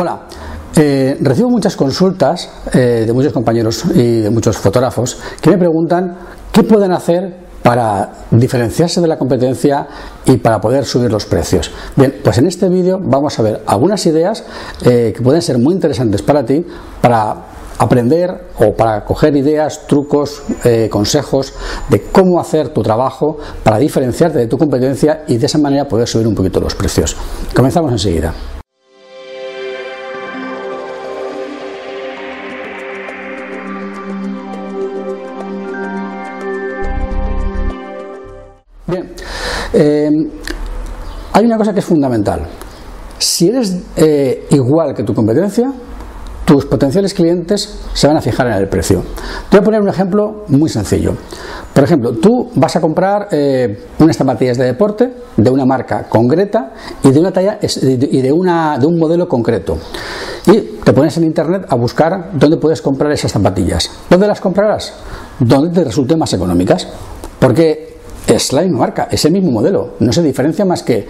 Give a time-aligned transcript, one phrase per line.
[0.00, 0.18] Hola,
[0.76, 6.16] eh, recibo muchas consultas eh, de muchos compañeros y de muchos fotógrafos que me preguntan
[6.50, 9.86] qué pueden hacer para diferenciarse de la competencia
[10.24, 11.70] y para poder subir los precios.
[11.96, 14.42] Bien, pues en este vídeo vamos a ver algunas ideas
[14.86, 16.64] eh, que pueden ser muy interesantes para ti
[17.02, 17.36] para
[17.76, 20.42] aprender o para coger ideas, trucos,
[20.88, 21.52] consejos
[21.90, 26.08] de cómo hacer tu trabajo para diferenciarte de tu competencia y de esa manera poder
[26.08, 27.16] subir un poquito los precios.
[27.54, 28.32] Comenzamos enseguida.
[39.72, 40.10] Eh,
[41.32, 42.46] hay una cosa que es fundamental.
[43.18, 45.72] Si eres eh, igual que tu competencia,
[46.50, 49.04] tus potenciales clientes se van a fijar en el precio.
[49.48, 51.14] Te voy a poner un ejemplo muy sencillo.
[51.72, 56.72] Por ejemplo, tú vas a comprar eh, unas zapatillas de deporte de una marca concreta
[57.04, 59.78] y de una talla y de, una, un modelo concreto.
[60.46, 63.88] Y te pones en internet a buscar dónde puedes comprar esas zapatillas.
[64.08, 64.92] ¿Dónde las comprarás?
[65.38, 66.88] Donde te resulten más económicas.
[67.38, 67.89] Porque
[68.26, 71.06] es la misma marca, es el mismo modelo, no se diferencia más que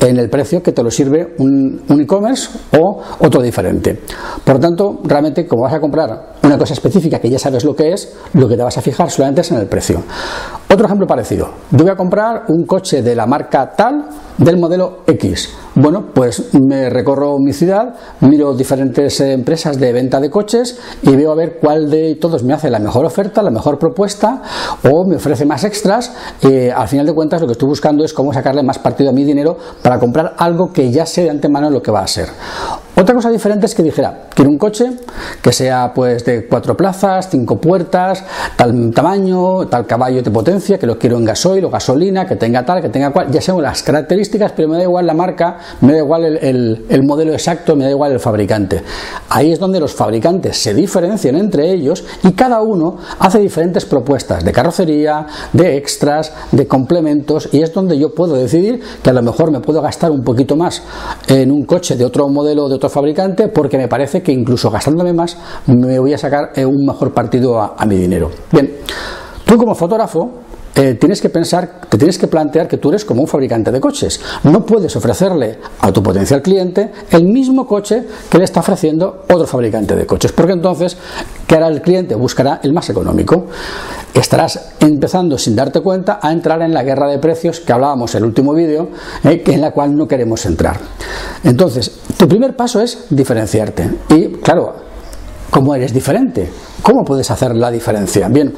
[0.00, 4.00] en el precio que te lo sirve un, e-commerce o otro diferente.
[4.44, 7.76] Por lo tanto, realmente como vas a comprar una cosa específica que ya sabes lo
[7.76, 10.02] que es, lo que te vas a fijar solamente es en el precio.
[10.72, 14.06] Otro ejemplo parecido, yo voy a comprar un coche de la marca tal
[14.40, 15.50] del modelo X.
[15.74, 21.30] Bueno, pues me recorro mi ciudad, miro diferentes empresas de venta de coches y veo
[21.30, 24.42] a ver cuál de todos me hace la mejor oferta, la mejor propuesta
[24.90, 26.12] o me ofrece más extras.
[26.42, 29.12] y al final de cuentas, lo que estoy buscando es cómo sacarle más partido a
[29.12, 32.28] mi dinero para comprar algo que ya sé de antemano lo que va a ser.
[32.96, 34.90] Otra cosa diferente es que dijera, quiero un coche
[35.40, 38.24] que sea pues de cuatro plazas, cinco puertas,
[38.56, 42.64] tal tamaño, tal caballo de potencia, que lo quiero en gasoil o gasolina, que tenga
[42.64, 45.92] tal, que tenga cual, ya sean las características, pero me da igual la marca, me
[45.92, 48.82] da igual el, el modelo exacto, me da igual el fabricante.
[49.30, 54.44] Ahí es donde los fabricantes se diferencian entre ellos y cada uno hace diferentes propuestas
[54.44, 59.22] de carrocería, de extras, de complementos y es donde yo puedo decidir que a lo
[59.22, 60.82] mejor me puedo gastar un poquito más
[61.28, 65.12] en un coche de otro modelo de otro fabricante porque me parece que incluso gastándome
[65.12, 65.36] más
[65.66, 68.30] me voy a sacar eh, un mejor partido a, mi dinero.
[68.50, 68.76] Bien,
[69.44, 70.30] tú como fotógrafo
[70.74, 73.80] eh, tienes que pensar, te tienes que plantear que tú eres como un fabricante de
[73.80, 74.20] coches.
[74.44, 79.46] No puedes ofrecerle a tu potencial cliente el mismo coche que le está ofreciendo otro
[79.46, 80.96] fabricante de coches, porque entonces,
[81.50, 82.14] ¿qué hará el cliente?
[82.14, 83.46] Buscará el más económico.
[84.14, 88.18] Estarás empezando sin darte cuenta a entrar en la guerra de precios que hablábamos en
[88.18, 88.90] el último vídeo,
[89.24, 90.78] eh, en la cual no queremos entrar.
[91.42, 93.90] Entonces, tu primer paso es diferenciarte.
[94.10, 94.76] Y claro,
[95.50, 96.48] ¿cómo eres diferente?
[96.84, 98.28] ¿Cómo puedes hacer la diferencia?
[98.28, 98.54] Bien,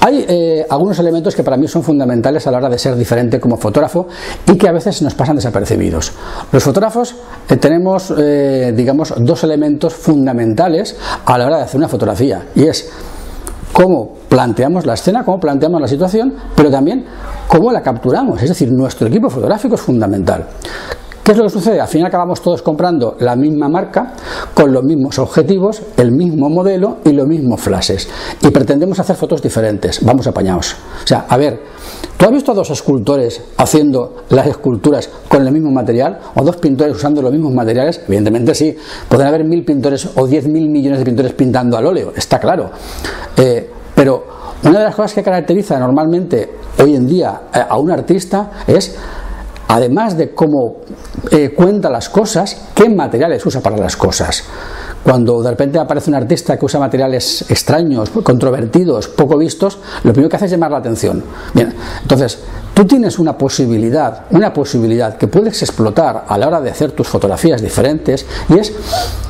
[0.00, 3.38] hay eh, algunos elementos que para mí son fundamentales a la hora de ser diferente
[3.38, 4.06] como fotógrafo
[4.46, 6.12] y que a veces nos pasan desapercibidos.
[6.50, 7.14] Los fotógrafos
[7.48, 12.66] eh, tenemos, eh, digamos, dos elementos fundamentales a la hora de hacer una fotografía y
[12.66, 12.90] es
[13.72, 17.04] cómo planteamos la escena, cómo planteamos la situación, pero también
[17.46, 18.42] cómo la capturamos.
[18.42, 20.46] Es decir, nuestro equipo fotográfico es fundamental.
[21.30, 21.80] ¿Qué es lo que sucede?
[21.80, 24.14] Al final acabamos todos comprando la misma marca,
[24.52, 28.08] con los mismos objetivos, el mismo modelo y los mismos flashes.
[28.42, 30.04] Y pretendemos hacer fotos diferentes.
[30.04, 30.74] Vamos apañados.
[31.04, 31.62] O sea, a ver,
[32.16, 36.18] ¿tú has visto a dos escultores haciendo las esculturas con el mismo material?
[36.34, 38.00] ¿O dos pintores usando los mismos materiales?
[38.08, 38.76] Evidentemente sí.
[39.08, 42.72] Pueden haber mil pintores o diez mil millones de pintores pintando al óleo, está claro.
[43.36, 44.24] Eh, pero
[44.64, 48.96] una de las cosas que caracteriza normalmente hoy en día eh, a un artista es
[49.70, 50.78] además de cómo
[51.30, 54.42] eh, cuenta las cosas, qué materiales usa para las cosas.
[55.04, 60.28] Cuando de repente aparece un artista que usa materiales extraños, controvertidos, poco vistos, lo primero
[60.28, 61.22] que hace es llamar la atención.
[61.54, 61.72] Bien,
[62.02, 62.40] entonces,
[62.80, 67.06] tú tienes una posibilidad, una posibilidad que puedes explotar a la hora de hacer tus
[67.06, 68.72] fotografías diferentes y es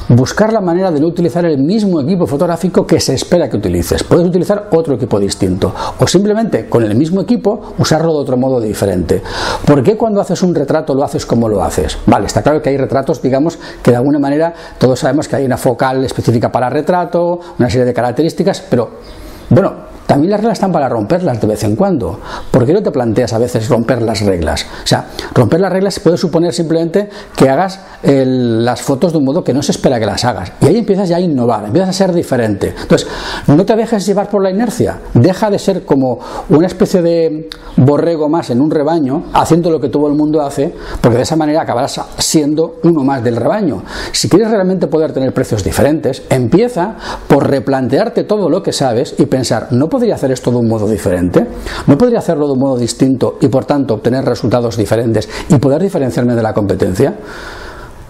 [0.08, 4.04] buscar la manera de no utilizar el mismo equipo fotográfico que se espera que utilices.
[4.04, 8.60] Puedes utilizar otro equipo distinto o simplemente con el mismo equipo usarlo de otro modo
[8.60, 9.20] diferente.
[9.66, 11.98] ¿Por qué cuando haces un retrato lo haces como lo haces?
[12.06, 15.44] Vale, está claro que hay retratos, digamos, que de alguna manera todos sabemos que hay
[15.44, 18.90] una focal específica para retrato, una serie de características, pero
[19.48, 22.18] bueno, también las reglas están para romperlas de vez en cuando.
[22.50, 24.66] ¿Por qué no te planteas a veces romper las reglas?
[24.82, 29.44] O sea, romper las reglas puede suponer simplemente que hagas las fotos de un modo
[29.44, 30.50] que no se espera que las hagas.
[30.62, 32.74] Y ahí empiezas ya a innovar, empiezas a ser diferente.
[32.82, 33.06] Entonces,
[33.46, 34.98] no te dejes llevar por la inercia.
[35.14, 36.18] Deja de ser como
[36.48, 40.74] una especie de borrego más en un rebaño, haciendo lo que todo el mundo hace,
[41.00, 43.84] porque de esa manera acabarás siendo uno más del rebaño.
[44.10, 46.96] Si quieres realmente poder tener precios diferentes, empieza
[47.28, 50.66] por replantearte todo lo que sabes y pensar, no puedo podría hacer esto de un
[50.66, 51.46] modo diferente?
[51.86, 55.82] ¿No podría hacerlo de un modo distinto y por tanto obtener resultados diferentes y poder
[55.82, 57.14] diferenciarme de la competencia?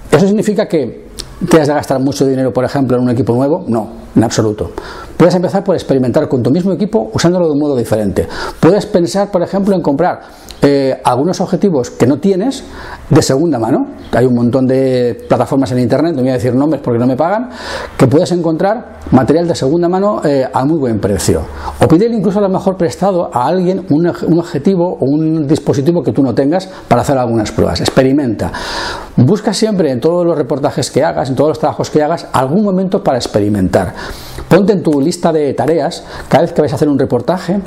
[0.09, 1.09] Eso significa que
[1.49, 3.65] ¿Tienes de gastar mucho dinero, por ejemplo, en un equipo nuevo?
[3.67, 4.73] No, en absoluto.
[5.17, 8.29] Puedes empezar por experimentar con tu mismo equipo usándolo de un modo diferente.
[8.61, 10.21] Puedes pensar, por ejemplo, en comprar
[10.63, 12.63] eh, algunos objetivos que no tienes
[13.09, 13.87] de segunda mano.
[14.13, 17.17] Hay un montón de plataformas en internet, no voy a decir nombres porque no me
[17.17, 17.49] pagan,
[17.97, 21.41] que puedes encontrar material de segunda mano eh, a muy buen precio.
[21.81, 24.07] O pídele incluso a lo mejor prestado a alguien un
[24.39, 27.81] objetivo o un dispositivo que tú no tengas para hacer algunas pruebas.
[27.81, 28.53] Experimenta.
[29.23, 32.65] Busca siempre en todos los reportajes que hagas, en todos los trabajos que hagas, algún
[32.65, 33.95] momento para experimentar.
[34.49, 37.61] Ponte en tu lista de tareas, cada vez que vais a hacer un reportaje,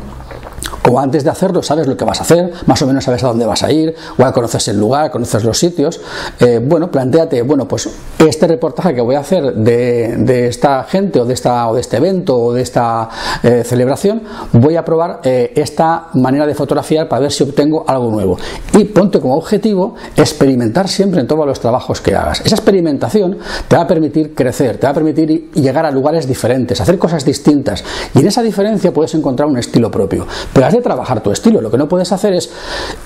[0.89, 3.27] o antes de hacerlo sabes lo que vas a hacer, más o menos sabes a
[3.27, 6.01] dónde vas a ir, o conoces el lugar, conoces los sitios,
[6.39, 7.89] eh, bueno, planteate, bueno, pues
[8.19, 11.97] este reportaje que voy a hacer de, esta gente o de, esta, o de este
[11.97, 13.09] evento o de esta
[13.41, 14.23] eh, celebración,
[14.53, 18.37] voy a probar eh, esta manera de fotografiar para ver si obtengo algo nuevo.
[18.77, 22.41] Y ponte como objetivo experimentar siempre en todos los trabajos que hagas.
[22.41, 23.37] Esa experimentación
[23.67, 27.25] te va a permitir crecer, te va a permitir llegar a lugares diferentes, hacer cosas
[27.25, 27.83] distintas,
[28.13, 30.25] y en esa diferencia puedes encontrar un estilo propio.
[30.53, 31.61] Pero de trabajar tu estilo.
[31.61, 32.51] Lo que no puedes hacer es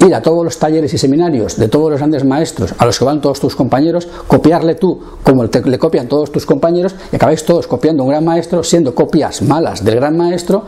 [0.06, 3.06] ir a todos los talleres y seminarios de todos los grandes maestros a los que
[3.06, 7.68] van todos tus compañeros, copiarle tú como le copian todos tus compañeros y acabáis todos
[7.68, 10.66] copiando un gran maestro, siendo copias malas del gran maestro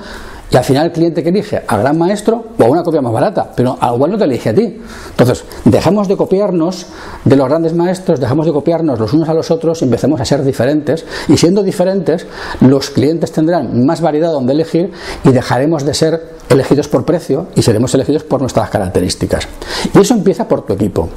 [0.51, 3.13] y al final el cliente que elige al gran maestro o a una copia más
[3.13, 4.81] barata, pero al igual no te elige a ti.
[5.12, 6.88] Entonces, dejamos de copiarnos
[7.24, 10.25] de los grandes maestros, dejamos de copiarnos los unos a los otros y empecemos a
[10.25, 11.06] ser diferentes.
[11.28, 12.25] Y siendo diferentes,
[12.62, 14.92] los clientes tendrán más variedad donde elegir
[15.24, 19.48] y dejaremos de ser elegidos por precio y seremos elegidos por nuestras características.
[19.94, 21.10] Y eso empieza por tu equipo.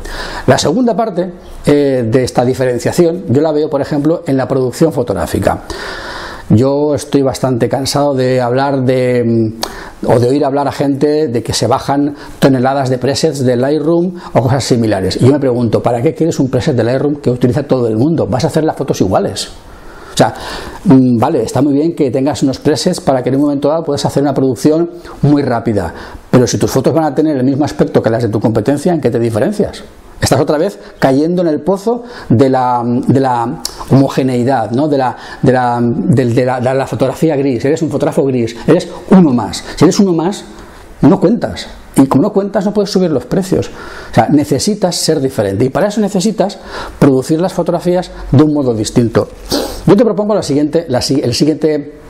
[0.47, 1.33] La segunda parte
[1.65, 5.63] eh, de esta diferenciación yo la veo, por ejemplo, en la producción fotográfica.
[6.55, 11.43] Yo estoy bastante cansado de hablar de mm, o de oír hablar a gente de
[11.43, 15.17] que se bajan toneladas de presets de Lightroom o cosas similares.
[15.17, 17.97] Y yo me pregunto, ¿para qué quieres un preset de Lightroom que utiliza todo el
[17.97, 18.27] mundo?
[18.27, 19.49] Vas a hacer las fotos iguales.
[20.13, 20.35] O sea,
[20.85, 23.83] mm, vale, está muy bien que tengas unos presets para que en un momento dado
[23.83, 24.91] puedas hacer una producción
[25.23, 25.93] muy rápida,
[26.31, 28.93] pero si tus fotos van a tener el mismo aspecto que las de tu competencia,
[28.93, 29.83] ¿en qué te diferencias?
[30.21, 33.61] Estás otra vez cayendo en el pozo de la, de la
[33.91, 34.87] homogeneidad, ¿no?
[34.87, 37.65] de, la, de, la, de, la, de la fotografía gris.
[37.65, 39.65] Eres un fotógrafo gris, eres uno más.
[39.75, 40.45] Si eres uno más,
[41.03, 41.67] no cuentas.
[41.95, 43.69] Y como no cuentas, no puedes subir los precios.
[44.11, 45.65] O sea, necesitas ser diferente.
[45.65, 46.59] Y para eso necesitas
[46.99, 49.29] producir las fotografías de un modo distinto.
[49.87, 52.01] Yo te propongo la siguiente, el siguiente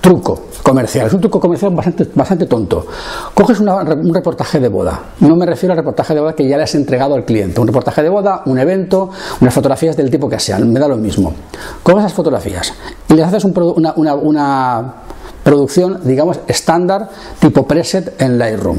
[0.00, 1.06] truco comercial.
[1.06, 2.86] Es un truco comercial bastante, tonto.
[3.34, 5.00] Coges un reportaje de boda.
[5.20, 7.60] No me refiero al reportaje de boda que ya le has entregado al cliente.
[7.60, 10.70] Un reportaje de boda, un evento, unas fotografías del tipo que sean.
[10.70, 11.32] Me da lo mismo.
[11.82, 12.72] Coges esas fotografías
[13.08, 14.94] y les haces una, una
[15.44, 17.08] producción, digamos, estándar
[17.38, 18.78] tipo preset en Lightroom.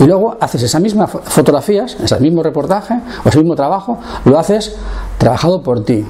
[0.00, 2.94] Y luego haces esas mismas fotografías, ese mismo reportaje
[3.24, 4.74] o ese mismo trabajo, lo haces
[5.18, 6.04] trabajado por ti,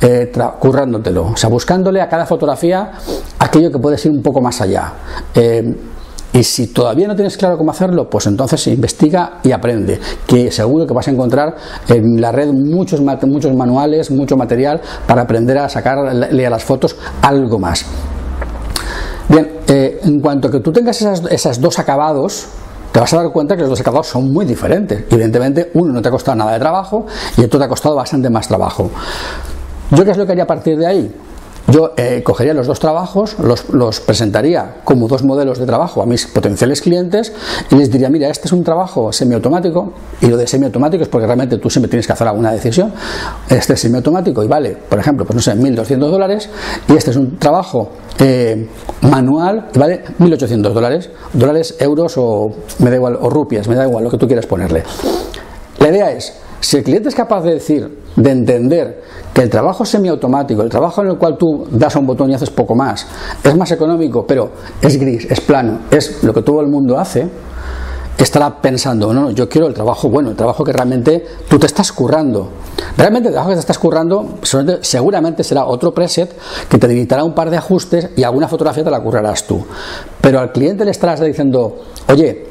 [0.00, 2.92] eh, currándotelo, o sea, buscándole a cada fotografía
[3.38, 4.92] aquello que puede ser un poco más allá.
[5.34, 5.74] Eh,
[6.32, 10.84] y si todavía no tienes claro cómo hacerlo, pues entonces investiga y aprende, que seguro
[10.84, 11.54] que vas a encontrar
[11.88, 16.96] en la red muchos, muchos manuales, mucho material para aprender a sacarle a las fotos
[17.22, 17.86] algo más.
[19.28, 22.46] Bien, eh, en cuanto a que tú tengas esos dos acabados,
[22.92, 25.04] te vas a dar cuenta que los dos acabados son muy diferentes.
[25.10, 27.06] Evidentemente, uno no te ha costado nada de trabajo
[27.36, 28.90] y otro te ha costado bastante más trabajo.
[29.90, 31.14] ¿Yo qué es lo que haría a partir de ahí?
[31.66, 36.26] Yo eh, cogería los dos trabajos, los, presentaría como dos modelos de trabajo a mis
[36.26, 37.32] potenciales clientes
[37.70, 41.26] y les diría, mira, este es un trabajo semiautomático y lo de semiautomático es porque
[41.26, 42.92] realmente tú siempre tienes que hacer alguna decisión.
[43.48, 46.50] Este es semiautomático y vale, por ejemplo, pues no sé, 1.200 dólares
[46.86, 48.68] y este es un trabajo eh,
[49.00, 53.86] manual y vale 1.800 dólares, dólares, euros o me da igual, o rupias, me da
[53.86, 54.82] igual lo que tú quieras ponerle.
[55.78, 59.02] La idea es, si el cliente es capaz de decir, de entender
[59.34, 62.34] que el trabajo semiautomático, el trabajo en el cual tú das a un botón y
[62.34, 63.06] haces poco más,
[63.42, 67.28] es más económico, pero es gris, es plano, es lo que todo el mundo hace,
[68.16, 71.66] estará pensando, no, no, yo quiero el trabajo bueno, el trabajo que realmente tú te
[71.66, 72.48] estás currando.
[72.96, 74.38] Realmente el trabajo que te estás currando
[74.82, 76.32] seguramente será otro preset
[76.68, 79.64] que te limitará un par de ajustes y alguna fotografía te la currarás tú.
[80.20, 81.76] Pero al cliente le estarás diciendo,
[82.08, 82.46] oye,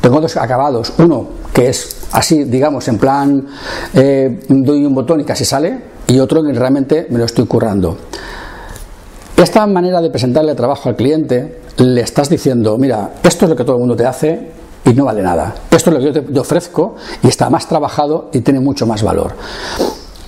[0.00, 3.46] tengo dos acabados, uno que es así, digamos, en plan,
[3.94, 7.96] eh, doy un botón y casi sale, y otro que realmente me lo estoy currando.
[9.36, 13.64] Esta manera de presentarle trabajo al cliente, le estás diciendo, mira, esto es lo que
[13.64, 14.50] todo el mundo te hace
[14.84, 15.54] y no vale nada.
[15.70, 19.02] Esto es lo que yo te ofrezco y está más trabajado y tiene mucho más
[19.02, 19.32] valor.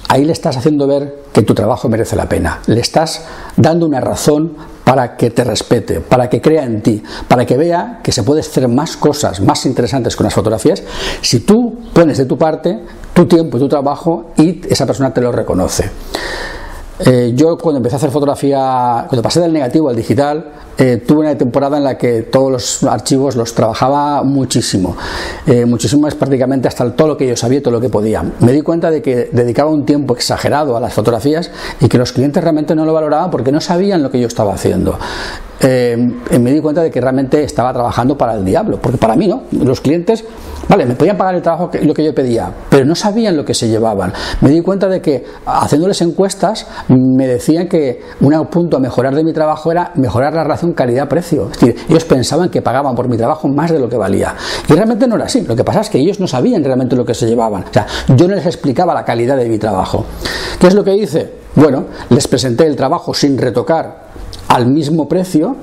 [0.08, 2.60] Ahí le estás haciendo ver que tu trabajo merece la pena.
[2.66, 3.22] Le estás
[3.56, 8.00] dando una razón para que te respete, para que crea en ti, para que vea
[8.02, 10.82] que se puede hacer más cosas más interesantes con las fotografías
[11.20, 12.80] si tú pones de tu parte
[13.14, 15.90] tu tiempo y tu trabajo y esa persona te lo reconoce.
[17.00, 21.20] Eh, yo cuando empecé a hacer fotografía, cuando pasé del negativo al digital, eh, tuve
[21.20, 24.96] una temporada en la que todos los archivos los trabajaba muchísimo.
[25.46, 28.24] Eh, muchísimo es prácticamente hasta todo lo que yo sabía, todo lo que podía.
[28.40, 32.12] Me di cuenta de que dedicaba un tiempo exagerado a las fotografías y que los
[32.12, 34.96] clientes realmente no lo valoraban porque no sabían lo que yo estaba haciendo.
[35.60, 39.42] me di cuenta de que realmente estaba trabajando para el diablo, porque para mí no.
[39.50, 40.24] Los clientes
[40.68, 43.44] Vale, me podían pagar el trabajo que, lo que yo pedía, pero no sabían lo
[43.44, 44.12] que se llevaban.
[44.40, 49.24] Me di cuenta de que haciéndoles encuestas me decían que un punto a mejorar de
[49.24, 51.50] mi trabajo era mejorar la relación calidad-precio.
[51.50, 54.34] Es decir, ellos pensaban que pagaban por mi trabajo más de lo que valía.
[54.68, 55.42] Y realmente no era así.
[55.42, 57.64] Lo que pasa es que ellos no sabían realmente lo que se llevaban.
[57.64, 60.04] O sea, yo no les explicaba la calidad de mi trabajo.
[60.58, 61.32] ¿Qué es lo que hice?
[61.54, 64.03] Bueno, les presenté el trabajo sin retocar
[64.48, 65.56] al mismo precio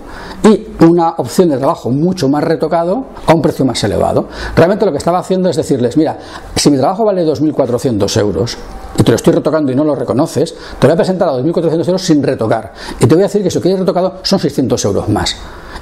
[0.43, 4.27] y una opción de trabajo mucho más retocado a un precio más elevado.
[4.55, 6.17] Realmente lo que estaba haciendo es decirles, mira,
[6.55, 8.57] si mi trabajo vale 2.400 euros
[8.97, 11.87] y te lo estoy retocando y no lo reconoces, te voy a presentar a 2.400
[11.87, 12.73] euros sin retocar.
[12.99, 15.35] Y te voy a decir que si lo quieres retocado son 600 euros más.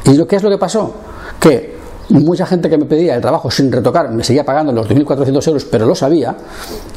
[0.06, 0.94] ¿Y lo que es lo que pasó?
[1.40, 1.79] Que
[2.10, 5.66] mucha gente que me pedía el trabajo sin retocar me seguía pagando los 2.400 euros,
[5.66, 6.36] pero lo sabía.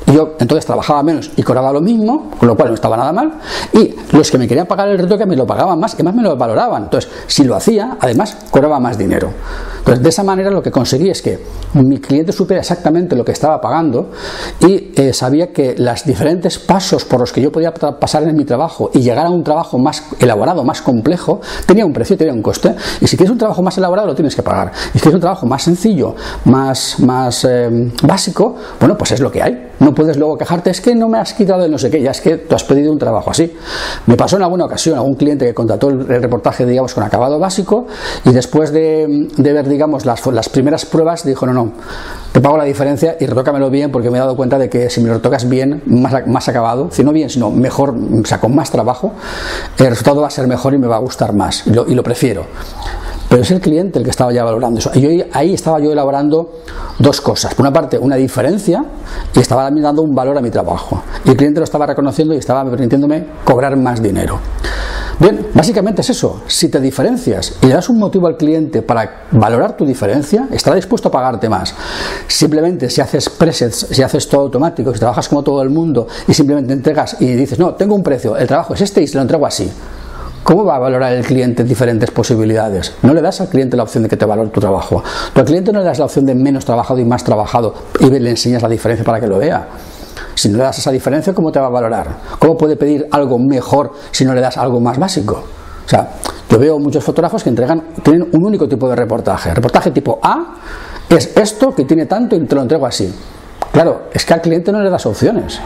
[0.07, 3.33] Yo entonces trabajaba menos y cobraba lo mismo, con lo cual no estaba nada mal.
[3.73, 6.23] Y los que me querían pagar el retoque me lo pagaban más y más me
[6.23, 6.85] lo valoraban.
[6.85, 9.31] Entonces, si lo hacía, además cobraba más dinero.
[9.79, 11.39] Entonces, de esa manera lo que conseguí es que
[11.75, 14.11] mi cliente supiera exactamente lo que estaba pagando
[14.61, 18.45] y eh, sabía que los diferentes pasos por los que yo podía pasar en mi
[18.45, 22.43] trabajo y llegar a un trabajo más elaborado, más complejo, tenía un precio, tenía un
[22.43, 22.75] coste.
[23.01, 24.73] Y si quieres un trabajo más elaborado, lo tienes que pagar.
[25.03, 29.43] Si quieres un trabajo más sencillo, más, más eh, básico, bueno, pues es lo que
[29.43, 29.71] hay.
[29.81, 32.13] No puedes luego quejarte, es que no me has quitado de no sé qué, ya
[32.13, 33.53] es que tú has pedido un trabajo así.
[34.07, 37.89] Me pasó en alguna ocasión algún cliente que contrató el, reportaje, digamos, con acabado básico
[38.25, 41.73] y después de, ver, digamos, las, las primeras pruebas, dijo, no, no,
[42.31, 45.01] te pago la diferencia y retócamelo bien porque me he dado cuenta de que si
[45.01, 48.55] me lo retocas bien, más, más acabado, si no bien, sino mejor, o sea, con
[48.55, 49.15] más trabajo,
[49.79, 51.97] el resultado va a ser mejor y me va a gustar más y lo, y
[51.97, 52.47] lo prefiero
[53.33, 54.91] pero es el cliente el que estaba ya valorando eso.
[54.93, 56.61] Y ahí estaba yo elaborando
[56.99, 57.55] dos cosas.
[57.55, 58.85] Por una parte, una diferencia
[59.35, 61.03] y estaba dando un valor a mi trabajo.
[61.25, 64.39] Y el cliente lo estaba reconociendo y estaba permitiéndome cobrar más dinero.
[65.19, 66.43] Bien, básicamente es eso.
[66.47, 70.77] Si te diferencias y le das un motivo al cliente para valorar tu diferencia, estará
[70.77, 71.75] dispuesto a pagarte más.
[72.27, 76.35] Simplemente si haces presets, si haces todo automático, si trabajas como todo el mundo y
[76.35, 79.23] simplemente entregas y dices, no, tengo un precio, el trabajo es este y se lo
[79.23, 79.73] entrego así.
[80.45, 82.95] ¿Cómo va a valorar el cliente diferentes posibilidades?
[83.03, 85.03] No le das al cliente la opción de que te valore tu trabajo.
[85.33, 88.11] Tu al cliente no le das la opción de menos trabajado y más trabajado y
[88.11, 89.69] le enseñas la diferencia para que lo vea.
[90.35, 92.09] Si no le das esa diferencia, ¿cómo te va a valorar?
[92.41, 95.45] ¿Cómo puede pedir algo mejor si no le das algo más básico?
[95.87, 96.11] O sea,
[96.51, 99.55] yo veo muchos fotógrafos que entregan, tienen un único tipo de reportaje.
[99.55, 100.57] Reportaje tipo A
[101.09, 103.15] es esto que tiene tanto y te lo entrego así.
[103.71, 105.61] Claro, es que al cliente no le das opciones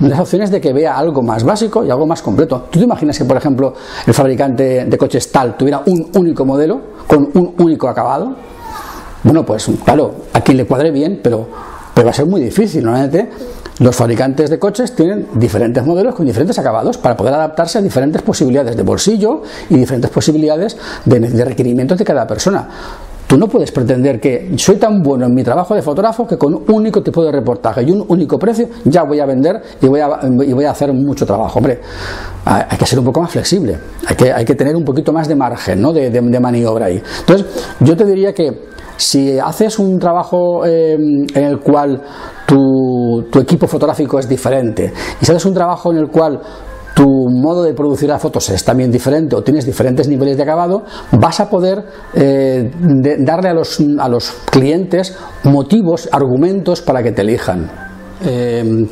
[0.00, 2.66] las opciones de que vea algo más básico y algo más completo.
[2.70, 3.74] ¿Tú te imaginas que, por ejemplo,
[4.06, 8.34] el fabricante de coches tal tuviera un único modelo con un único acabado?
[9.22, 11.46] Bueno, pues claro, a quien le cuadre bien, pero,
[12.02, 12.82] va a ser muy difícil.
[12.82, 13.28] Normalmente
[13.80, 18.22] los fabricantes de coches tienen diferentes modelos con diferentes acabados para poder adaptarse a diferentes
[18.22, 22.68] posibilidades de bolsillo y diferentes posibilidades de, de requerimientos de cada persona.
[23.30, 26.52] Tú no puedes pretender que soy tan bueno en mi trabajo de fotógrafo que con
[26.52, 30.00] un único tipo de reportaje y un único precio ya voy a vender y voy
[30.00, 31.60] a, y voy a hacer mucho trabajo.
[31.60, 31.80] Hombre,
[32.44, 35.28] hay que ser un poco más flexible, hay que, hay que tener un poquito más
[35.28, 35.92] de margen ¿no?
[35.92, 37.00] de, maniobra ahí.
[37.20, 37.46] Entonces,
[37.78, 38.62] yo te diría que
[38.96, 42.02] si haces un trabajo em, en el cual
[42.48, 46.40] tu, tu, equipo fotográfico es diferente y si haces un trabajo en el cual
[46.96, 50.84] tu modo de producir las fotos es también diferente o tienes diferentes niveles de acabado,
[51.12, 52.70] vas a poder eh,
[53.18, 57.70] darle a los, a los, clientes motivos, argumentos para que te elijan.
[58.24, 58.86] Eh,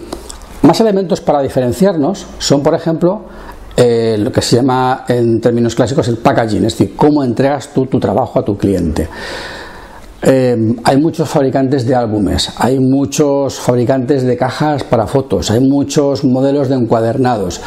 [0.62, 3.22] más elementos para diferenciarnos son, por ejemplo,
[3.76, 7.86] eh, lo que se llama en términos clásicos el packaging, es decir, cómo entregas tú
[7.86, 9.08] tu trabajo a tu cliente.
[10.20, 16.24] Eh, hay muchos fabricantes de álbumes, hay muchos fabricantes de cajas para fotos, hay muchos
[16.24, 17.60] modelos de encuadernados.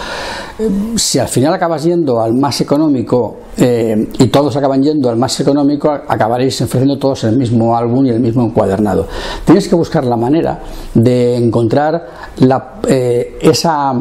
[0.60, 5.16] Eh, si al final acabas yendo al más económico eh, y todos acaban yendo al
[5.16, 9.08] más económico, acabaréis ofreciendo todos el mismo álbum y el mismo encuadernado.
[9.46, 10.60] Tienes que buscar la manera
[10.94, 12.06] de encontrar
[12.88, 13.94] esa,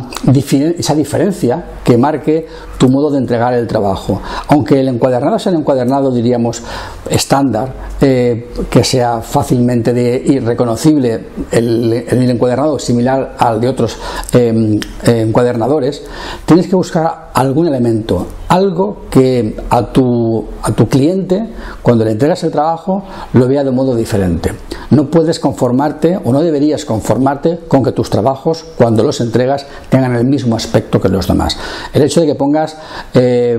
[0.78, 2.46] esa diferencia que marque
[2.78, 4.20] tu modo de entregar el trabajo.
[4.48, 6.62] Aunque el encuadernado sea el encuadernado, diríamos,
[7.08, 11.92] estándar, que sea fácilmente de, reconocible el,
[12.30, 13.98] encuadernado similar al de otros
[14.32, 16.02] em, encuadernadores,
[16.46, 21.48] tienes que buscar algún elemento, algo que a tu, a tu cliente,
[21.82, 24.52] cuando le entregas el trabajo, lo vea de modo diferente.
[24.90, 30.16] No puedes conformarte o no deberías conformarte con que tus trabajos cuando los entregas tengan
[30.16, 31.56] el mismo aspecto que los demás.
[31.92, 32.76] El hecho de que pongas
[33.14, 33.58] eh,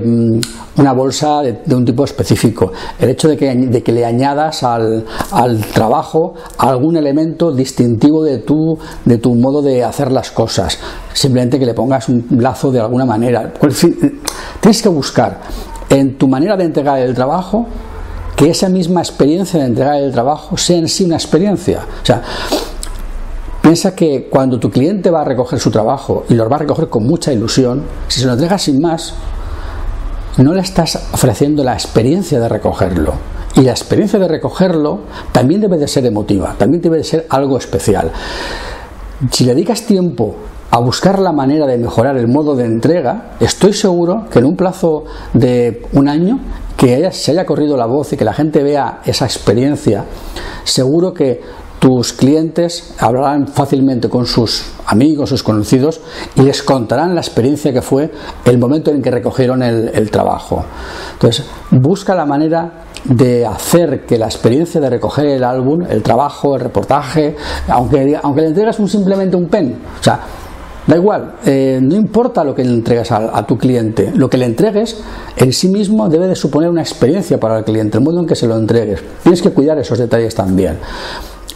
[0.76, 5.04] una bolsa de, un tipo específico, el hecho de que, de que le añadas al,
[5.72, 10.78] trabajo algún elemento distintivo de tu, de tu modo de hacer las cosas,
[11.12, 13.52] simplemente que le pongas un lazo de alguna manera.
[14.60, 15.40] Tienes que buscar
[15.88, 17.66] en tu manera de entregar el trabajo
[18.34, 21.80] que esa misma experiencia de entregar el trabajo sea en sí una experiencia.
[22.02, 22.22] O sea,
[23.60, 26.88] piensa que cuando tu cliente va a recoger su trabajo y lo va a recoger
[26.88, 29.14] con mucha ilusión, si se lo entregas sin más,
[30.38, 33.14] no le estás ofreciendo la experiencia de recogerlo.
[33.54, 35.00] Y la experiencia de recogerlo
[35.30, 38.10] también debe de ser emotiva, también debe de ser algo especial.
[39.30, 40.34] Si le dedicas tiempo
[40.72, 44.56] a buscar la manera de mejorar el modo de entrega, estoy seguro que en un
[44.56, 46.40] plazo de un año
[46.78, 50.06] que se haya corrido la voz y que la gente vea esa experiencia,
[50.64, 51.42] seguro que
[51.78, 56.00] tus clientes hablarán fácilmente con sus amigos, sus conocidos
[56.36, 58.10] y les contarán la experiencia que fue
[58.46, 60.64] el momento en que recogieron el, trabajo.
[61.12, 66.54] Entonces, busca la manera de hacer que la experiencia de recoger el álbum, el trabajo,
[66.54, 67.36] el reportaje,
[67.68, 70.20] aunque, aunque le entregas un, simplemente un pen, o sea,
[70.86, 74.46] Da igual, eh, no importa lo que le entregues a, tu cliente, lo que le
[74.46, 74.96] entregues
[75.36, 78.34] en sí mismo debe de suponer una experiencia para el cliente, el modo en que
[78.34, 79.00] se lo entregues.
[79.22, 80.78] Tienes que cuidar esos detalles también.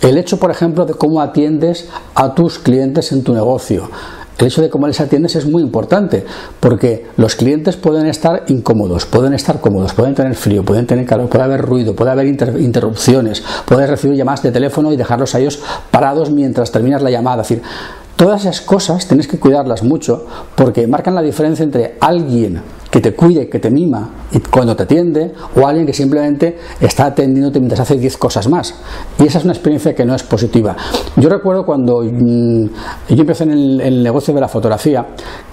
[0.00, 3.90] El hecho, por ejemplo, de cómo atiendes a tus clientes en tu negocio.
[4.38, 6.25] El hecho de cómo les atiendes es muy importante,
[6.61, 11.28] porque los clientes pueden estar incómodos, pueden estar cómodos, pueden tener frío, pueden tener calor,
[11.30, 15.61] puede haber ruido, puede haber interrupciones, puedes recibir llamadas de teléfono y dejarlos a ellos
[15.90, 17.38] parados mientras terminas la llamada.
[17.38, 17.62] Decir,
[18.17, 23.15] Todas esas cosas tienes que cuidarlas mucho porque marcan la diferencia entre alguien que te
[23.15, 27.81] cuide, que te mima y cuando te atiende, o alguien que simplemente está atendiéndote mientras
[27.81, 28.75] hace 10 cosas más.
[29.19, 30.75] Y esa es una experiencia que no es positiva.
[31.17, 32.65] Yo recuerdo cuando mm,
[33.11, 35.09] yo empecé en el, negocio de la fotografía,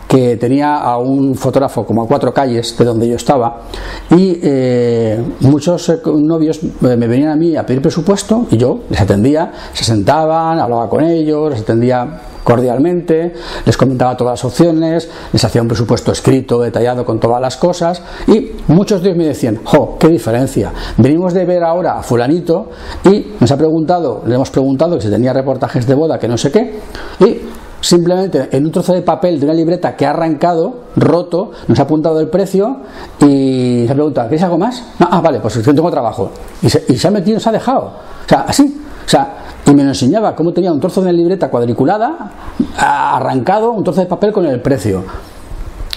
[0.08, 3.64] que tenía a un fotógrafo como a cuatro calles de donde yo estaba
[4.12, 8.82] y eh, muchos eh, novios eh, me venían a mí a pedir presupuesto y yo
[8.90, 13.34] les atendía, se sentaban, hablaba con ellos, les atendía cordialmente,
[13.66, 18.02] les comentaba todas las opciones, les hacía un presupuesto escrito, detallado con todas las cosas
[18.28, 22.70] y muchos de ellos me decían, jo, qué diferencia, venimos de ver ahora a fulanito
[23.06, 26.38] y nos ha preguntado, le hemos preguntado que si tenía reportajes de boda, que no
[26.38, 26.80] sé qué,
[27.20, 27.40] y
[27.84, 31.84] simplemente en un trozo de papel de una libreta que ha arrancado, roto, nos ha
[31.84, 32.78] apuntado el precio
[33.20, 34.84] y se ha preguntado, ¿quieres algo más?
[35.00, 36.32] No, ah, vale, pues tengo trabajo.
[36.62, 37.92] Y se, y se ha metido, se ha dejado.
[38.26, 38.82] O sea, así.
[39.06, 42.32] O sea, y me enseñaba cómo tenía un trozo de libreta cuadriculada,
[42.78, 45.04] arrancado, un trozo de papel con el precio.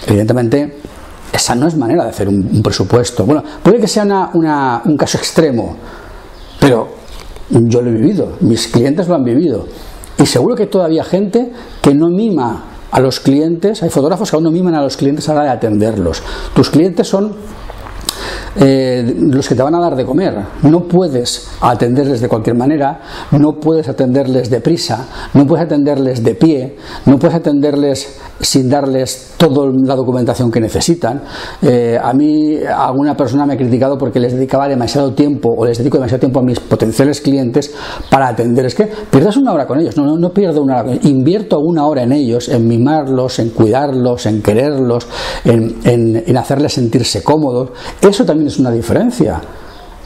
[0.05, 0.77] Evidentemente,
[1.33, 3.25] esa no es manera de hacer un, presupuesto.
[3.25, 5.75] Bueno, puede que sea un caso extremo,
[6.59, 6.87] pero
[7.49, 9.65] yo lo he vivido, mis clientes lo han vivido.
[10.17, 11.51] Y seguro que todavía gente
[11.81, 15.27] que no mima a los clientes, hay fotógrafos que aún no miman a los clientes
[15.27, 16.23] a la hora de atenderlos.
[16.55, 17.33] Tus clientes son
[18.59, 20.35] eh, los que te van a dar de comer.
[20.63, 26.75] No puedes atenderles de cualquier manera, no puedes atenderles deprisa, no puedes atenderles de pie,
[27.05, 31.21] no puedes atenderles sin darles toda la documentación que necesitan.
[31.61, 35.77] Eh, a mí alguna persona me ha criticado porque les dedicaba demasiado tiempo o les
[35.77, 37.73] dedico demasiado tiempo a mis potenciales clientes
[38.09, 38.65] para atender.
[38.65, 42.03] Es que pierdas una hora con ellos, no, no, pierdo una hora, invierto una hora
[42.03, 45.07] en ellos, en mimarlos, en cuidarlos, en quererlos,
[45.45, 47.69] en, en hacerles sentirse cómodos.
[48.01, 49.41] Eso también es una diferencia.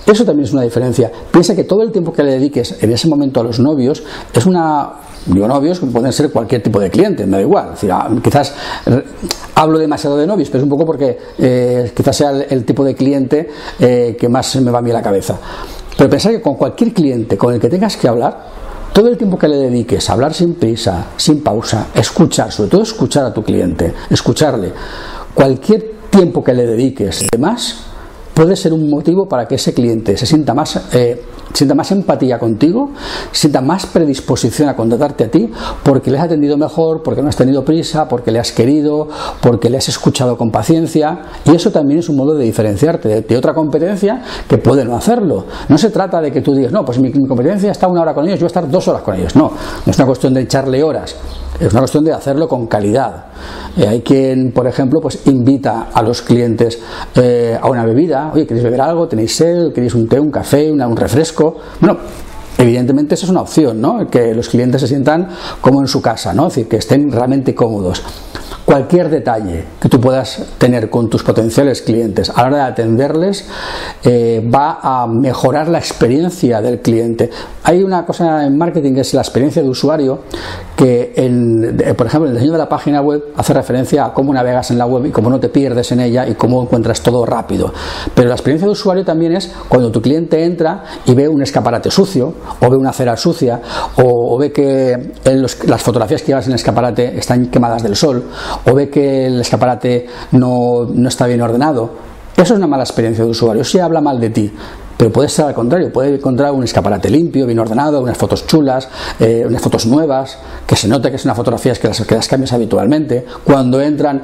[0.05, 1.11] Eso también es una diferencia.
[1.31, 4.45] Piensa que todo el tiempo que le dediques en ese momento a los novios es
[4.45, 4.93] una
[5.25, 7.73] digo novios, pueden ser cualquier tipo de cliente, me da igual.
[7.91, 8.53] Ah, quizás
[8.85, 9.03] eh,
[9.55, 12.95] hablo demasiado de novios, pero es un poco porque eh, quizás sea el, tipo de
[12.95, 13.49] cliente
[13.79, 15.37] eh, que más me va a mí a la cabeza.
[15.97, 18.61] Pero pensar que con cualquier cliente con el que tengas que hablar,
[18.93, 22.81] todo el tiempo que le dediques a hablar sin prisa, sin pausa, escuchar, sobre todo
[22.81, 24.73] escuchar a tu cliente, escucharle,
[25.33, 27.90] cualquier tiempo que le dediques, además,
[28.33, 31.21] puede ser un motivo para que ese cliente se sienta más, eh,
[31.53, 32.91] sienta más empatía contigo,
[33.31, 35.49] sienta más predisposición a contratarte a ti,
[35.83, 39.07] porque le has atendido mejor, porque no has tenido prisa, porque le has querido,
[39.41, 43.37] porque le has escuchado con paciencia, y eso también es un modo de diferenciarte de,
[43.37, 45.45] otra competencia que puede no hacerlo.
[45.69, 48.25] No se trata de que tú digas, no, pues mi, competencia está una hora con
[48.25, 49.35] ellos, yo voy a estar dos horas con ellos.
[49.35, 49.51] No,
[49.85, 51.15] no es una cuestión de echarle horas,
[51.59, 53.25] es una cuestión de hacerlo con calidad.
[53.77, 56.79] Eh, hay quien, por ejemplo, pues invita a los clientes
[57.15, 59.07] eh, a una bebida, oye, ¿queréis beber algo?
[59.07, 59.73] ¿Tenéis sed?
[59.73, 61.57] ¿Queréis un té, un café, un refresco?
[61.79, 61.97] Bueno,
[62.57, 64.07] evidentemente eso es una opción, ¿no?
[64.09, 65.29] Que los clientes se sientan
[65.59, 66.47] como en su casa, ¿no?
[66.47, 68.03] Es decir, que estén realmente cómodos.
[68.71, 73.45] Cualquier detalle que tú puedas tener con tus potenciales clientes a la hora de atenderles
[74.01, 77.29] eh, va a mejorar la experiencia del cliente.
[77.63, 80.19] Hay una cosa en marketing que es la experiencia de usuario
[80.77, 84.71] que, en, por ejemplo, el diseño de la página web hace referencia a cómo navegas
[84.71, 87.73] en la web y cómo no te pierdes en ella y cómo encuentras todo rápido.
[88.15, 91.91] Pero la experiencia de usuario también es cuando tu cliente entra y ve un escaparate
[91.91, 93.61] sucio o ve una acera sucia
[93.97, 98.23] o, ve que las fotografías que llevas en el escaparate están quemadas del sol
[98.65, 101.91] o ve que el escaparate no, no está bien ordenado.
[102.33, 103.63] Eso es una mala experiencia de usuario.
[103.63, 104.51] Si habla mal de ti,
[105.01, 108.87] pero puede ser al contrario, puede encontrar un escaparate limpio, bien ordenado, unas fotos chulas,
[109.19, 110.37] eh, unas fotos nuevas,
[110.67, 113.25] que se note que es una fotografía que las, que las cambias habitualmente.
[113.43, 114.21] Cuando entran,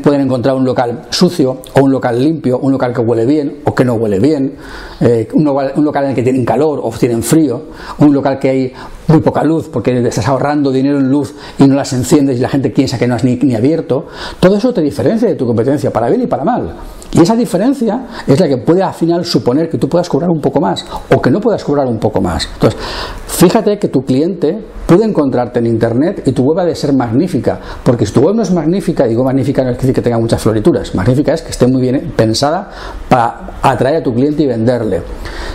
[0.00, 3.74] pueden encontrar un local sucio o un local limpio, un local que huele bien o
[3.74, 4.54] que no huele bien,
[5.00, 7.60] eh, un, local, en el que tienen calor o tienen frío,
[7.98, 8.72] un local que hay
[9.08, 12.48] muy poca luz porque estás ahorrando dinero en luz y no las enciendes y la
[12.48, 14.06] gente piensa que no has ni, ni abierto.
[14.38, 16.76] Todo eso te diferencia de tu competencia, para bien y para mal.
[17.12, 20.42] Y esa diferencia es la que puede al final suponer que tú puedas cobrar un
[20.42, 22.46] poco más o que no puedas cobrar un poco más.
[22.52, 22.78] Entonces,
[23.26, 27.58] fíjate que tu cliente puede encontrarte en Internet y tu web ha de ser magnífica,
[27.82, 30.42] porque si tu web no es magnífica, digo magnífica no es decir que tenga muchas
[30.42, 32.68] florituras, magnífica es que esté muy bien pensada
[33.08, 35.00] para atraer a tu cliente y venderle.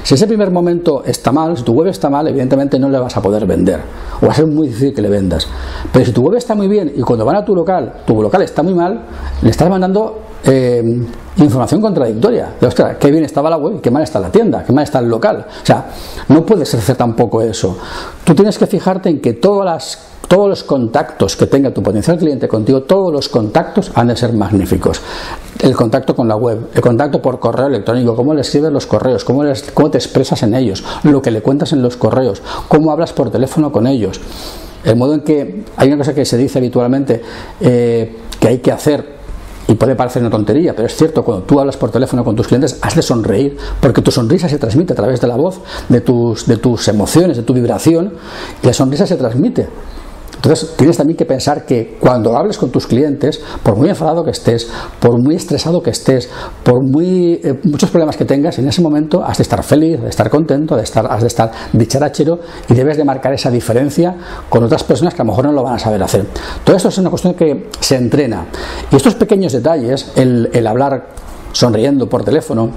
[0.02, 3.16] Si ese primer momento está mal, si tu web está mal, evidentemente no le vas
[3.16, 3.80] a poder vender,
[4.22, 5.48] o va a ser muy difícil que le vendas.
[5.94, 8.42] Pero si tu web está muy bien y cuando van a tu local, tu local
[8.42, 9.02] está muy mal,
[9.44, 10.82] le estás mandando eh,
[11.44, 12.54] información contradictoria.
[12.60, 15.00] De, ostras, qué bien estaba la web qué mal está la tienda, qué mal está
[15.00, 15.46] el local.
[15.62, 15.86] O sea,
[16.30, 17.78] no puedes hacer tampoco eso.
[18.24, 22.18] Tú tienes que fijarte en que todas las, todos los contactos que tenga tu potencial
[22.18, 25.02] cliente contigo, todos los contactos han de ser magníficos.
[25.60, 29.24] El contacto con la web, el contacto por correo electrónico, cómo le escribes los correos,
[29.24, 33.14] cómo, cómo te expresas en ellos, lo que le cuentas en los correos, cómo hablas
[33.14, 34.20] por teléfono con ellos.
[34.84, 37.22] El modo en que hay una cosa que se dice habitualmente
[37.60, 39.17] eh, que hay que hacer
[39.68, 42.48] y puede parecer una tontería, pero es cierto, cuando tú hablas por teléfono con tus
[42.48, 46.02] clientes, has de sonreír, porque tu sonrisa se transmite a través de la voz, de
[46.02, 48.14] tus, de tus emociones, de tu vibración,
[48.64, 49.68] y la sonrisa se transmite.
[50.36, 54.32] Entonces tienes también que pensar que cuando hables con tus clientes, por muy enfadado que
[54.32, 56.30] estés, por muy estresado que estés,
[56.64, 60.10] por muy, eh, muchos problemas que tengas, en ese momento has de estar feliz, de
[60.10, 64.16] estar contento, de estar, has de estar dicharachero y debes de marcar esa diferencia
[64.50, 66.26] con otras personas que a lo mejor no lo van a saber hacer.
[66.64, 68.46] Todo esto es una cuestión que se entrena.
[68.92, 71.08] Y estos pequeños detalles, el hablar
[71.52, 72.70] sonriendo por teléfono,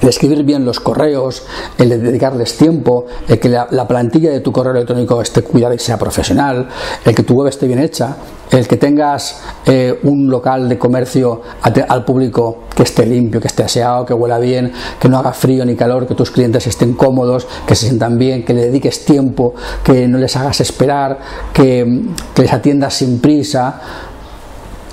[0.00, 1.44] el escribir bien los correos,
[1.78, 5.98] el dedicarles tiempo, el que la, plantilla de tu correo electrónico esté cuidada y sea
[5.98, 6.68] profesional,
[7.04, 8.16] el que tu web esté bien hecha,
[8.50, 13.62] el que tengas eh, un local de comercio al público que esté limpio, que esté
[13.62, 17.46] aseado, que huela bien, que no haga frío ni calor, que tus clientes estén cómodos,
[17.66, 21.18] que se sientan bien, que le dediques tiempo, que no les hagas esperar,
[21.52, 23.80] que, que les atiendas sin prisa.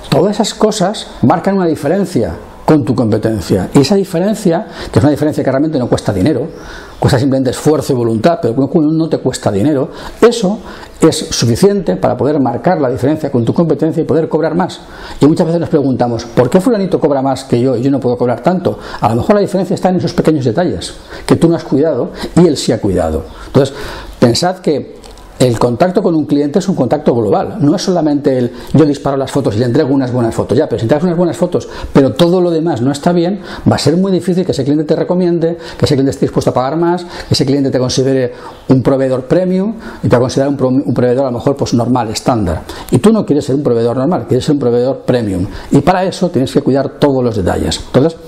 [0.08, 2.34] Todas esas cosas marcan una diferencia
[2.68, 3.70] con tu competencia.
[3.72, 6.46] Y esa diferencia, que es una diferencia que realmente no cuesta dinero,
[6.98, 9.88] cuesta simplemente esfuerzo y voluntad, pero no te cuesta dinero,
[10.20, 10.58] eso
[11.00, 14.82] es suficiente para poder marcar la diferencia con tu competencia y poder cobrar más.
[15.18, 18.00] Y muchas veces nos preguntamos, ¿por qué fulanito cobra más que yo y yo no
[18.00, 18.78] puedo cobrar tanto?
[19.00, 20.92] A lo mejor la diferencia está en esos pequeños detalles
[21.24, 23.24] que tú no has cuidado y él sí ha cuidado.
[23.46, 23.74] Entonces,
[24.20, 24.97] pensad que
[25.38, 29.16] el contacto con un cliente es un contacto global, no es solamente el yo disparo
[29.16, 31.68] las fotos y le entrego unas buenas fotos, ya, pero si entregas unas buenas fotos,
[31.92, 34.84] pero todo lo demás no está bien, va a ser muy difícil que ese cliente
[34.84, 38.32] te recomiende, que ese cliente esté dispuesto a pagar más, que ese cliente te considere
[38.68, 40.56] un proveedor premium y te va a considerar un,
[40.94, 42.62] proveedor a lo mejor pues normal, estándar.
[42.90, 45.46] Y tú no quieres ser un proveedor normal, quieres ser un proveedor premium.
[45.70, 47.80] Y para eso tienes que cuidar todos los detalles.
[47.86, 48.18] Entonces,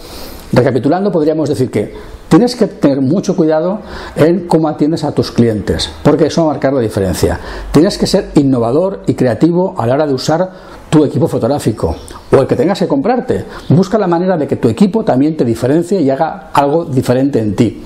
[0.53, 1.95] recapitulando, podríamos decir que
[2.31, 3.81] Tienes que tener mucho cuidado
[4.15, 7.41] en cómo atiendes a tus clientes, porque eso va a marcar la diferencia.
[7.73, 10.49] Tienes que ser innovador y creativo a la hora de usar
[10.89, 11.97] tu equipo fotográfico
[12.31, 13.47] o el que tengas que comprarte.
[13.71, 17.57] Busca la manera de que tu equipo también te diferencie y haga algo diferente en
[17.57, 17.83] ti.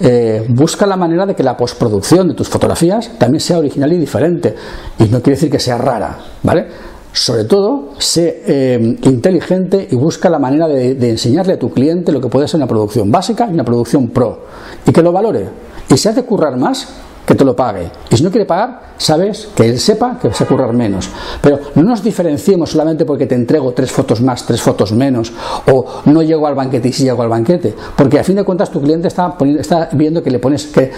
[0.00, 3.98] Eh, busca la manera de que la postproducción de tus fotografías también sea original y
[3.98, 4.56] diferente.
[4.98, 6.66] Y no quiere decir que sea rara, ¿vale?
[7.12, 12.20] Sobre todo, sé eh, inteligente y busca la manera de, enseñarle a tu cliente lo
[12.20, 14.44] que puede ser una producción básica y una producción pro.
[14.86, 15.48] Y que lo valore.
[15.90, 16.86] Y si hace currar más,
[17.28, 17.90] que te lo pague.
[18.08, 21.10] Y si no quiere pagar, sabes que él sepa que vas a currar menos.
[21.42, 25.30] Pero no nos diferenciemos solamente porque te entrego tres fotos más, tres fotos menos,
[25.70, 27.74] o no llego al banquete y sí llego al banquete.
[27.94, 30.90] Porque a fin de cuentas tu cliente está, está viendo que le pones que,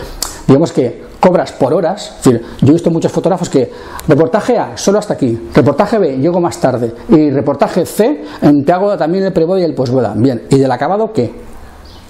[0.46, 2.14] digamos que cobras por horas.
[2.18, 3.68] Es decir, yo he visto muchos fotógrafos que
[4.06, 8.22] reportaje A, solo hasta aquí, reportaje B, llego más tarde, y reportaje C,
[8.64, 10.14] te hago también el preboda y el postboda.
[10.16, 11.49] Bien, ¿y del acabado qué?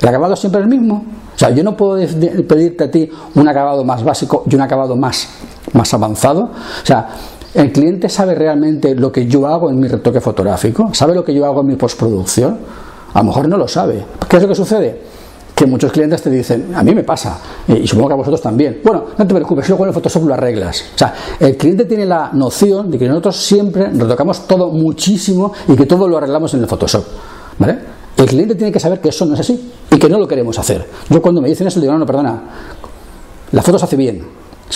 [0.00, 1.04] ¿El acabado siempre es el mismo?
[1.34, 1.96] O sea, yo no puedo
[2.46, 5.28] pedirte a ti un acabado más básico y un acabado más,
[5.72, 6.42] más avanzado.
[6.42, 7.08] O sea,
[7.52, 10.90] ¿El cliente sabe realmente lo que yo hago en mi retoque fotográfico?
[10.92, 12.58] ¿Sabe lo que yo hago en mi postproducción?
[13.12, 14.04] A lo mejor no lo sabe.
[14.28, 15.00] ¿Qué es lo que sucede?
[15.52, 18.80] Que muchos clientes te dicen, a mí me pasa, y supongo que a vosotros también.
[18.84, 20.84] Bueno, no te preocupes, luego en el Photoshop lo arreglas.
[20.94, 25.74] O sea, el cliente tiene la noción de que nosotros siempre retocamos todo muchísimo y
[25.74, 27.04] que todo lo arreglamos en el Photoshop.
[27.58, 27.99] ¿Vale?
[28.20, 30.58] El cliente tiene que saber que eso no es así y que no lo queremos
[30.58, 30.86] hacer.
[31.08, 32.38] Yo cuando me dicen eso, digo, no, no, perdona,
[33.50, 34.26] la foto se hace bien,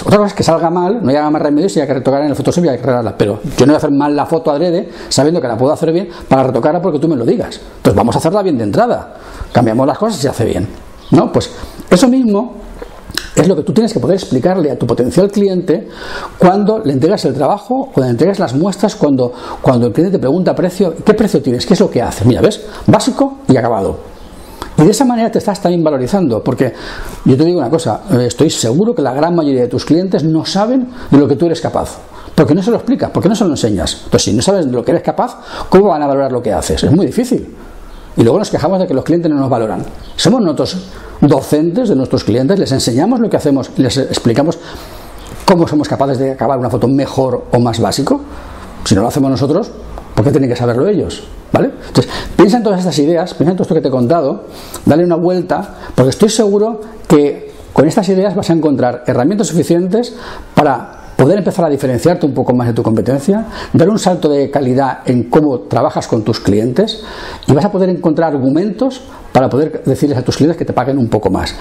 [0.02, 2.30] otra cosa es que salga mal, no haya más remedio si hay que retocar en
[2.30, 3.16] el Photoshop y hay que arreglarla.
[3.16, 5.92] Pero yo no voy a hacer mal la foto adrede sabiendo que la puedo hacer
[5.92, 7.60] bien para retocarla porque tú me lo digas.
[7.76, 9.14] Entonces vamos a hacerla bien de entrada.
[9.52, 10.66] Cambiamos las cosas y se hace bien.
[11.12, 11.30] ¿No?
[11.30, 11.50] Pues
[11.90, 12.54] eso mismo
[13.34, 15.88] es lo que tú tienes que poder explicarle a tu potencial cliente
[16.38, 20.20] cuando le entregas el trabajo, cuando le entregas las muestras, cuando, cuando el cliente te
[20.20, 21.66] pregunta precio, ¿qué precio tienes?
[21.66, 22.24] ¿Qué es lo que hace?
[22.24, 22.64] Mira, ¿ves?
[22.86, 24.14] Básico y acabado.
[24.76, 26.72] Y de esa manera te estás también valorizando, porque
[27.24, 30.24] yo te digo una cosa, eh, estoy seguro que la gran mayoría de tus clientes
[30.24, 31.98] no saben de lo que tú eres capaz.
[32.34, 33.94] Porque no se lo explicas, porque no se lo enseñas.
[34.04, 36.52] Entonces, si no sabes de lo que eres capaz, ¿cómo van a valorar lo que
[36.52, 36.82] haces?
[36.82, 37.54] Es muy difícil.
[38.16, 39.84] Y luego nos quejamos de que los clientes no nos valoran.
[40.16, 40.76] Somos nosotros
[41.20, 44.58] docentes de nuestros clientes, les enseñamos lo que hacemos, les explicamos
[45.44, 48.20] cómo somos capaces de acabar una foto mejor o más básico.
[48.84, 49.70] Si no lo hacemos nosotros,
[50.14, 51.24] ¿por qué tienen que saberlo ellos?
[51.52, 51.70] ¿Vale?
[51.86, 54.44] Entonces, piensa en todas estas ideas, piensa en todo esto que te he contado,
[54.84, 60.14] dale una vuelta, porque estoy seguro que con estas ideas vas a encontrar herramientas suficientes
[60.54, 64.50] para poder empezar a diferenciarte un poco más de tu competencia, dar un salto de
[64.50, 67.02] calidad en cómo trabajas con tus clientes
[67.46, 70.98] y vas a poder encontrar argumentos para poder decirles a tus clientes que te paguen
[70.98, 71.54] un poco más.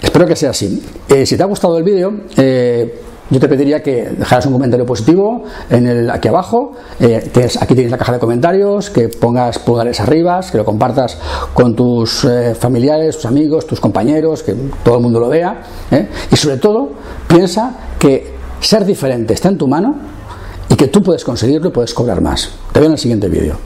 [0.00, 0.82] Espero que sea así.
[1.08, 4.86] Eh, si te ha gustado el vídeo, eh, yo te pediría que dejaras un comentario
[4.86, 10.00] positivo en el, aquí abajo, eh, aquí tienes la caja de comentarios, que pongas pulgares
[10.00, 11.18] arriba, que lo compartas
[11.52, 15.62] con tus eh, familiares, tus amigos, tus compañeros, que todo el mundo lo vea.
[16.32, 16.88] Y sobre todo,
[17.28, 19.96] piensa que ser diferente está en tu mano
[20.68, 22.50] y que tú puedes conseguirlo y puedes cobrar más.
[22.72, 23.56] Te veo en el siguiente vídeo.